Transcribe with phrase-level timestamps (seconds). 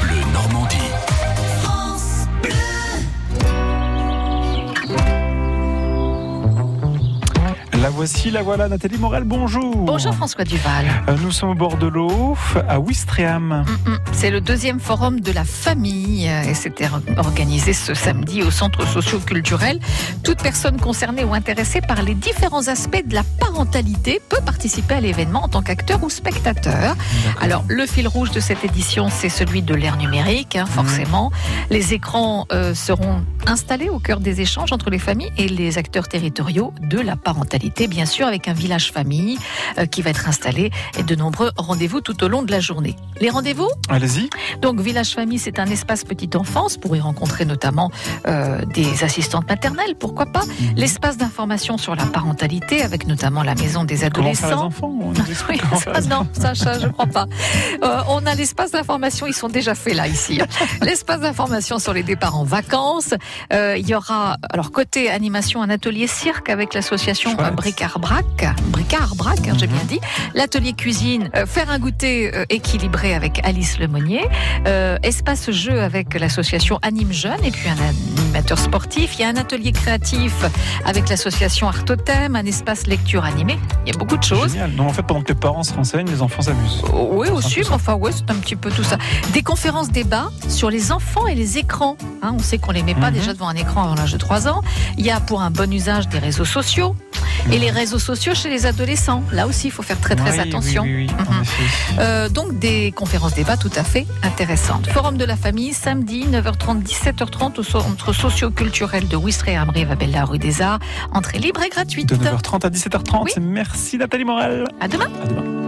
[0.00, 0.91] Bleu Normandie.
[7.82, 9.74] La voici, la voilà, Nathalie Morel, bonjour.
[9.74, 10.86] Bonjour François Duval.
[11.08, 12.36] Euh, Nous sommes au bord de l'eau,
[12.68, 13.64] à Ouistreham.
[13.66, 13.98] Mm, mm.
[14.12, 18.86] C'est le deuxième forum de la famille euh, et c'était organisé ce samedi au centre
[18.86, 19.80] socio-culturel.
[20.22, 25.00] Toute personne concernée ou intéressée par les différents aspects de la parentalité peut participer à
[25.00, 26.94] l'événement en tant qu'acteur ou spectateur.
[27.40, 31.32] Alors le fil rouge de cette édition, c'est celui de l'ère numérique, hein, forcément.
[31.68, 36.06] Les écrans euh, seront installés au cœur des échanges entre les familles et les acteurs
[36.06, 39.38] territoriaux de la parentalité, bien sûr, avec un village famille
[39.78, 42.96] euh, qui va être installé et de nombreux rendez-vous tout au long de la journée.
[43.20, 44.28] Les rendez-vous Allez-y.
[44.60, 47.90] donc Village Famille, c'est un espace petite enfance pour y rencontrer notamment
[48.26, 50.42] euh, des assistantes maternelles, pourquoi pas.
[50.76, 54.66] L'espace d'information sur la parentalité avec notamment la maison des Comment faire les adolescents.
[54.66, 55.12] enfants
[55.48, 57.26] Oui, ça, non, ça, ça, je crois pas.
[57.82, 60.40] Euh, on a l'espace d'information, ils sont déjà faits là, ici.
[60.82, 63.14] L'espace d'information sur les départs en vacances.
[63.52, 69.54] Euh, il y aura, alors côté animation, un atelier cirque avec l'association Bricard-Brac, Bricard-Brac, hein,
[69.56, 70.00] j'ai bien dit.
[70.34, 74.28] L'atelier cuisine, euh, faire un goûter euh, équilibré avec Alice Lemonnier.
[74.66, 77.76] Euh, espace jeu avec l'association Anime Jeune et puis un
[78.20, 79.14] animateur sportif.
[79.16, 80.34] Il y a un atelier créatif
[80.84, 83.60] avec l'association Artothème, un espace lecture animée.
[83.86, 84.50] Il y a beaucoup de choses.
[84.54, 84.74] Génial.
[84.74, 86.82] Donc en fait, pendant que les parents se renseignent, les enfants s'amusent.
[86.92, 88.98] Oui, aussi, mais enfin, ouais, c'est un petit peu tout ça.
[89.34, 91.96] Des conférences débats sur les enfants et les écrans.
[92.22, 93.18] Hein, on sait qu'on les met pas Mhm.
[93.18, 94.62] déjà devant un écran avant l'âge de 3 ans.
[94.98, 96.96] Il y a pour un bon usage des réseaux sociaux.
[97.50, 99.22] Et les réseaux sociaux chez les adolescents.
[99.32, 100.82] Là aussi, il faut faire très très Oui, attention.
[100.84, 101.98] Oui, oui, Mhm.
[101.98, 104.88] Euh, donc des conférences débats tout à fait intéressantes.
[104.88, 110.62] Forum de la famille, samedi 9h30, 17h30 au centre socio-culturel de Ouistreham, Rivabella, rue des
[110.62, 110.78] Arts.
[111.12, 112.08] Entrée libre et gratuite.
[112.08, 113.22] De 9h30 à 17h30.
[113.24, 113.32] Oui.
[113.40, 114.64] Merci Nathalie Morel.
[114.80, 115.08] À demain.
[115.24, 115.61] À demain.